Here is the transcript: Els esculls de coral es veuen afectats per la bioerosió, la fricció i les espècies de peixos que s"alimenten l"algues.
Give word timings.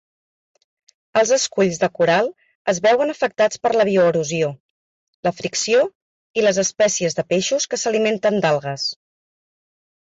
Els 1.19 1.33
esculls 1.35 1.77
de 1.83 1.89
coral 1.97 2.29
es 2.73 2.79
veuen 2.87 3.15
afectats 3.15 3.61
per 3.67 3.73
la 3.77 3.87
bioerosió, 3.91 4.51
la 5.29 5.35
fricció 5.43 5.87
i 6.41 6.49
les 6.49 6.65
espècies 6.67 7.21
de 7.23 7.29
peixos 7.31 7.73
que 7.75 7.83
s"alimenten 7.83 8.43
l"algues. 8.43 8.93